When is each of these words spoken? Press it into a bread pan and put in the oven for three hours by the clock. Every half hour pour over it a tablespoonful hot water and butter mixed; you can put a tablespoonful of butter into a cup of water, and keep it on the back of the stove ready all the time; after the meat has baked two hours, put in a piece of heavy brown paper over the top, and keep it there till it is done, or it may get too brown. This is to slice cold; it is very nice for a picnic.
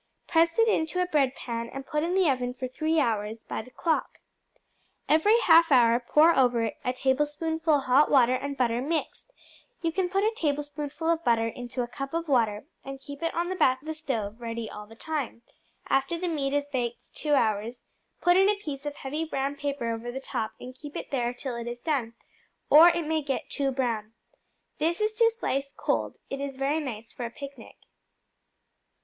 Press 0.25 0.57
it 0.57 0.67
into 0.67 0.99
a 0.99 1.05
bread 1.05 1.35
pan 1.35 1.69
and 1.69 1.85
put 1.85 2.01
in 2.01 2.15
the 2.15 2.27
oven 2.27 2.55
for 2.55 2.67
three 2.67 2.99
hours 2.99 3.43
by 3.43 3.61
the 3.61 3.69
clock. 3.69 4.17
Every 5.07 5.39
half 5.41 5.71
hour 5.71 5.99
pour 5.99 6.35
over 6.35 6.63
it 6.63 6.77
a 6.83 6.91
tablespoonful 6.91 7.81
hot 7.81 8.09
water 8.09 8.33
and 8.33 8.57
butter 8.57 8.81
mixed; 8.81 9.31
you 9.83 9.91
can 9.91 10.09
put 10.09 10.23
a 10.23 10.33
tablespoonful 10.35 11.07
of 11.07 11.23
butter 11.23 11.47
into 11.47 11.83
a 11.83 11.87
cup 11.87 12.15
of 12.15 12.27
water, 12.27 12.65
and 12.83 12.99
keep 12.99 13.21
it 13.21 13.31
on 13.35 13.49
the 13.49 13.55
back 13.55 13.79
of 13.83 13.85
the 13.85 13.93
stove 13.93 14.41
ready 14.41 14.67
all 14.67 14.87
the 14.87 14.95
time; 14.95 15.43
after 15.87 16.17
the 16.17 16.27
meat 16.27 16.51
has 16.51 16.65
baked 16.67 17.13
two 17.13 17.35
hours, 17.35 17.83
put 18.21 18.35
in 18.35 18.49
a 18.49 18.55
piece 18.55 18.87
of 18.87 18.95
heavy 18.95 19.23
brown 19.23 19.55
paper 19.55 19.93
over 19.93 20.11
the 20.11 20.19
top, 20.19 20.53
and 20.59 20.73
keep 20.73 20.95
it 20.95 21.11
there 21.11 21.31
till 21.31 21.55
it 21.55 21.67
is 21.67 21.79
done, 21.79 22.15
or 22.71 22.89
it 22.89 23.05
may 23.05 23.21
get 23.21 23.51
too 23.51 23.69
brown. 23.69 24.13
This 24.79 24.99
is 24.99 25.13
to 25.19 25.29
slice 25.29 25.71
cold; 25.77 26.15
it 26.31 26.39
is 26.41 26.57
very 26.57 26.79
nice 26.79 27.13
for 27.13 27.23
a 27.23 27.29
picnic. 27.29 27.75